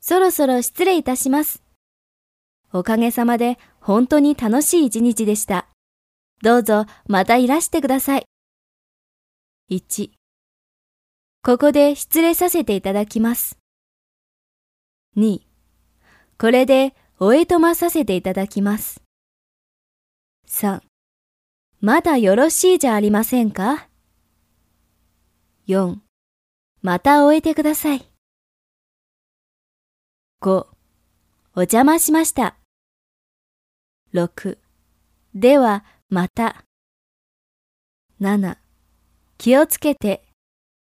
[0.00, 1.62] そろそろ失礼いたします。
[2.72, 5.66] おかげさまで本当に楽しい一日でした。
[6.42, 8.24] どうぞまたいらしてください。
[9.70, 10.10] 1
[11.42, 13.58] ここで失礼させていただきます。
[15.16, 15.40] 2
[16.38, 19.02] これでおえとまさせていただきます。
[20.48, 20.80] 3
[21.80, 23.88] まだよろしいじゃありませんか
[25.68, 25.96] ?4
[26.82, 28.10] また終えてください。
[30.42, 30.68] 5
[31.54, 32.56] お邪魔しました。
[34.14, 34.56] 6
[35.34, 36.64] ではまた。
[38.22, 38.56] 7
[39.36, 40.29] 気をつけて